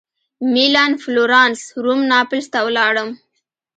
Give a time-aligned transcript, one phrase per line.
[0.53, 3.09] مېلان فلورانس روم ناپلز ته ولاړم.